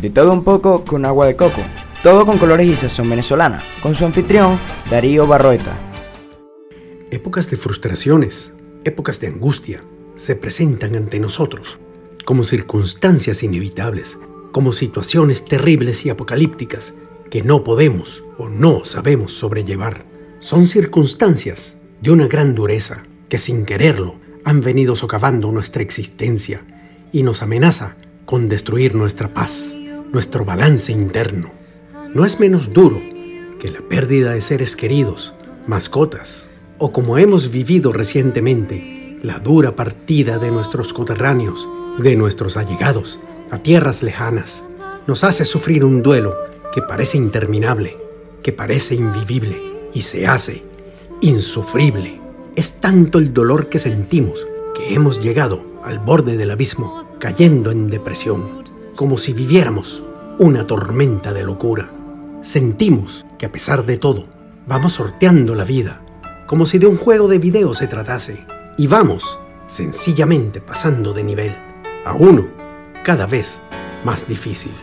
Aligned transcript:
De 0.00 0.08
todo 0.08 0.32
un 0.32 0.44
poco 0.44 0.82
con 0.82 1.04
agua 1.04 1.26
de 1.26 1.36
coco. 1.36 1.60
Todo 2.02 2.24
con 2.24 2.38
colores 2.38 2.66
y 2.66 2.74
sazón 2.74 3.10
venezolana. 3.10 3.60
Con 3.82 3.94
su 3.94 4.06
anfitrión, 4.06 4.58
Darío 4.90 5.26
Barroeta. 5.26 5.76
Épocas 7.10 7.50
de 7.50 7.58
frustraciones, 7.58 8.54
épocas 8.84 9.20
de 9.20 9.26
angustia, 9.26 9.82
se 10.16 10.36
presentan 10.36 10.96
ante 10.96 11.20
nosotros 11.20 11.78
como 12.24 12.44
circunstancias 12.44 13.42
inevitables, 13.42 14.16
como 14.52 14.72
situaciones 14.72 15.44
terribles 15.44 16.06
y 16.06 16.10
apocalípticas 16.10 16.94
que 17.28 17.42
no 17.42 17.64
podemos 17.64 18.22
o 18.38 18.48
no 18.48 18.84
sabemos 18.84 19.32
sobrellevar. 19.32 20.06
Son 20.38 20.66
circunstancias 20.66 21.76
de 22.00 22.10
una 22.10 22.26
gran 22.26 22.54
dureza 22.54 23.02
que 23.28 23.36
sin 23.36 23.66
quererlo 23.66 24.14
han 24.44 24.62
venido 24.62 24.96
socavando 24.96 25.50
nuestra 25.52 25.82
existencia 25.82 26.62
y 27.12 27.22
nos 27.22 27.42
amenaza 27.42 27.96
con 28.24 28.48
destruir 28.48 28.94
nuestra 28.94 29.34
paz, 29.34 29.76
nuestro 30.12 30.44
balance 30.44 30.92
interno. 30.92 31.52
No 32.14 32.24
es 32.24 32.40
menos 32.40 32.72
duro 32.72 33.00
que 33.60 33.70
la 33.70 33.80
pérdida 33.80 34.32
de 34.32 34.40
seres 34.40 34.74
queridos, 34.74 35.34
mascotas, 35.66 36.48
o 36.78 36.92
como 36.92 37.18
hemos 37.18 37.50
vivido 37.50 37.92
recientemente, 37.92 39.18
la 39.22 39.38
dura 39.38 39.76
partida 39.76 40.38
de 40.38 40.50
nuestros 40.50 40.92
coterráneos, 40.92 41.68
de 41.98 42.16
nuestros 42.16 42.56
allegados, 42.56 43.20
a 43.50 43.58
tierras 43.58 44.02
lejanas, 44.02 44.64
nos 45.06 45.24
hace 45.24 45.44
sufrir 45.44 45.84
un 45.84 46.02
duelo 46.02 46.34
que 46.74 46.82
parece 46.82 47.18
interminable, 47.18 47.96
que 48.42 48.52
parece 48.52 48.94
invivible 48.94 49.58
y 49.94 50.02
se 50.02 50.26
hace 50.26 50.62
insufrible. 51.20 52.20
Es 52.56 52.80
tanto 52.80 53.18
el 53.18 53.32
dolor 53.32 53.68
que 53.68 53.78
sentimos 53.78 54.46
que 54.74 54.94
hemos 54.94 55.20
llegado 55.20 55.62
al 55.84 55.98
borde 55.98 56.36
del 56.36 56.50
abismo, 56.50 57.06
cayendo 57.18 57.70
en 57.70 57.88
depresión, 57.88 58.60
como 59.00 59.16
si 59.16 59.32
viviéramos 59.32 60.02
una 60.38 60.66
tormenta 60.66 61.32
de 61.32 61.42
locura. 61.42 61.90
Sentimos 62.42 63.24
que 63.38 63.46
a 63.46 63.50
pesar 63.50 63.86
de 63.86 63.96
todo, 63.96 64.26
vamos 64.66 64.92
sorteando 64.92 65.54
la 65.54 65.64
vida, 65.64 66.02
como 66.46 66.66
si 66.66 66.76
de 66.76 66.86
un 66.86 66.98
juego 66.98 67.26
de 67.26 67.38
video 67.38 67.72
se 67.72 67.86
tratase, 67.86 68.44
y 68.76 68.88
vamos 68.88 69.38
sencillamente 69.66 70.60
pasando 70.60 71.14
de 71.14 71.24
nivel 71.24 71.56
a 72.04 72.12
uno 72.12 72.46
cada 73.02 73.24
vez 73.24 73.62
más 74.04 74.28
difícil. 74.28 74.74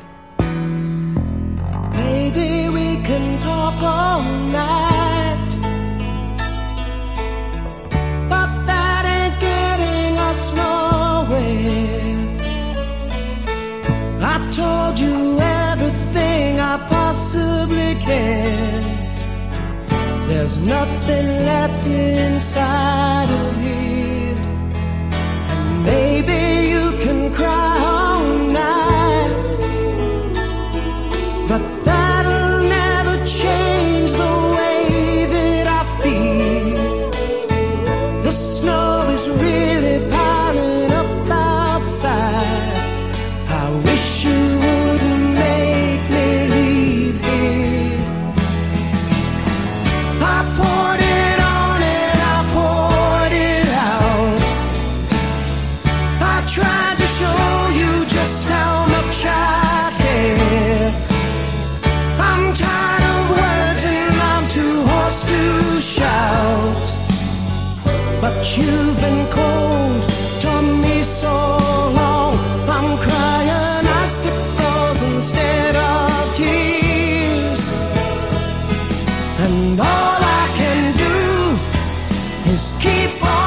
told 14.88 15.00
you 15.00 15.40
everything 15.42 16.60
I 16.60 16.78
possibly 16.88 17.96
can. 17.96 18.84
There's 20.28 20.58
nothing 20.58 21.28
left 21.52 21.86
inside 21.86 23.30
of 23.30 23.58
here. 23.62 24.36
And 25.52 25.84
maybe. 25.84 26.37
And 79.40 79.80
all 79.80 79.86
I 79.86 80.54
can 80.58 80.98
do 80.98 82.52
is 82.52 82.74
keep 82.80 83.24
on 83.24 83.47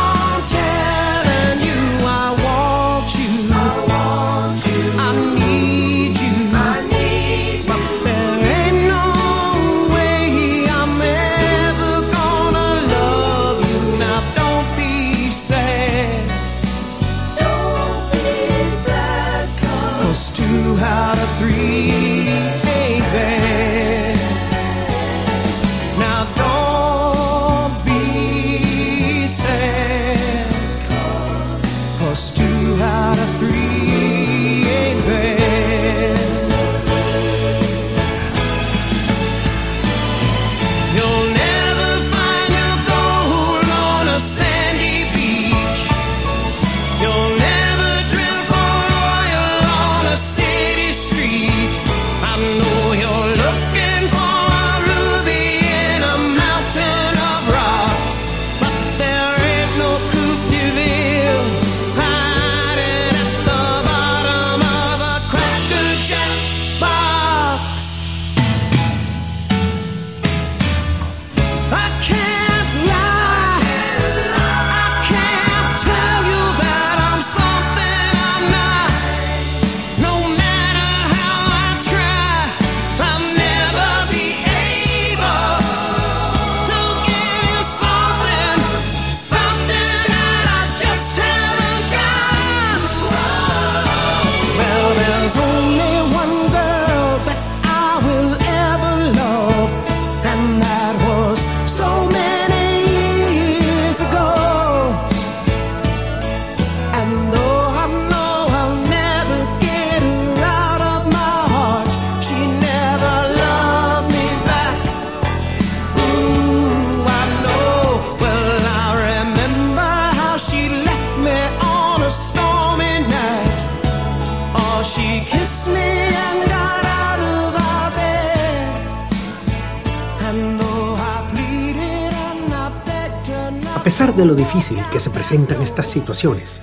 pesar 133.91 134.15
de 134.15 134.25
lo 134.25 134.37
difícil 134.37 134.78
que 134.92 135.01
se 135.01 135.10
presentan 135.10 135.60
estas 135.63 135.89
situaciones, 135.89 136.60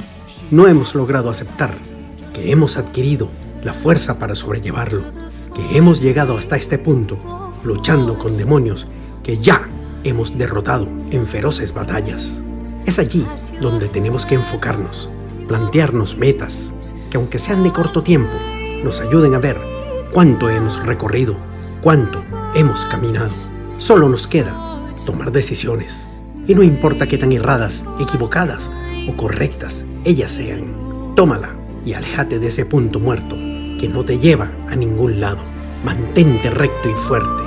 no 0.49 0.65
hemos 0.65 0.95
logrado 0.95 1.29
aceptar 1.29 1.75
que 2.33 2.53
hemos 2.53 2.77
adquirido 2.77 3.27
la 3.65 3.73
fuerza 3.73 4.17
para 4.17 4.33
sobrellevarlo, 4.33 5.01
que 5.53 5.77
hemos 5.77 5.99
llegado 6.01 6.37
hasta 6.37 6.55
este 6.55 6.77
punto 6.77 7.17
luchando 7.65 8.17
con 8.17 8.37
demonios 8.37 8.87
que 9.23 9.39
ya 9.39 9.67
hemos 10.05 10.37
derrotado 10.37 10.87
en 11.11 11.27
feroces 11.27 11.73
batallas. 11.73 12.37
Es 12.85 12.97
allí 12.97 13.27
donde 13.59 13.89
tenemos 13.89 14.25
que 14.25 14.35
enfocarnos, 14.35 15.09
plantearnos 15.49 16.15
metas 16.15 16.73
que 17.11 17.17
aunque 17.17 17.39
sean 17.39 17.61
de 17.61 17.73
corto 17.73 18.01
tiempo, 18.01 18.37
nos 18.85 19.01
ayuden 19.01 19.35
a 19.35 19.39
ver 19.39 19.59
cuánto 20.13 20.49
hemos 20.49 20.81
recorrido, 20.85 21.35
cuánto 21.81 22.23
hemos 22.55 22.85
caminado. 22.85 23.33
Solo 23.79 24.07
nos 24.07 24.27
queda 24.27 24.55
tomar 25.05 25.33
decisiones. 25.33 26.06
Y 26.47 26.55
no 26.55 26.63
importa 26.63 27.07
qué 27.07 27.17
tan 27.17 27.33
erradas, 27.33 27.83
equivocadas 27.99 28.71
o 29.09 29.17
correctas 29.17 29.85
ellas 30.05 30.31
sean, 30.31 31.13
tómala 31.15 31.57
y 31.85 31.93
aléjate 31.93 32.39
de 32.39 32.47
ese 32.47 32.65
punto 32.65 32.99
muerto 32.99 33.35
que 33.35 33.89
no 33.91 34.05
te 34.05 34.17
lleva 34.17 34.49
a 34.69 34.75
ningún 34.75 35.19
lado. 35.19 35.39
Mantente 35.83 36.49
recto 36.49 36.89
y 36.89 36.93
fuerte. 36.93 37.43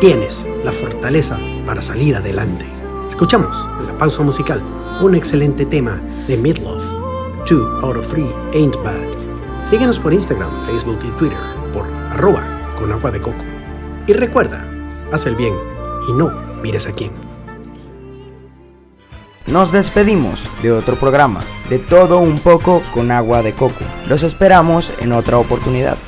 Tienes 0.00 0.46
la 0.64 0.70
fortaleza 0.70 1.38
para 1.66 1.82
salir 1.82 2.14
adelante. 2.14 2.64
Escuchamos 3.08 3.68
en 3.80 3.86
la 3.86 3.98
pausa 3.98 4.22
musical 4.22 4.62
un 5.02 5.16
excelente 5.16 5.66
tema 5.66 6.00
de 6.28 6.36
Midlove. 6.36 6.84
Two 7.46 7.80
out 7.82 7.96
of 7.96 8.06
three 8.06 8.30
ain't 8.54 8.76
bad. 8.84 9.04
Síguenos 9.64 9.98
por 9.98 10.12
Instagram, 10.12 10.50
Facebook 10.64 11.00
y 11.04 11.10
Twitter 11.18 11.38
por 11.72 11.86
arroba 11.86 12.74
con 12.78 12.92
agua 12.92 13.10
de 13.10 13.20
coco. 13.20 13.44
Y 14.06 14.12
recuerda, 14.12 14.64
haz 15.10 15.26
el 15.26 15.34
bien 15.34 15.54
y 16.08 16.12
no 16.12 16.32
mires 16.62 16.86
a 16.86 16.92
quién. 16.92 17.33
Nos 19.46 19.72
despedimos 19.72 20.42
de 20.62 20.72
otro 20.72 20.96
programa, 20.96 21.40
de 21.68 21.78
todo 21.78 22.18
un 22.18 22.38
poco 22.38 22.82
con 22.94 23.10
agua 23.10 23.42
de 23.42 23.52
coco. 23.52 23.84
Los 24.08 24.22
esperamos 24.22 24.90
en 25.00 25.12
otra 25.12 25.36
oportunidad. 25.36 25.98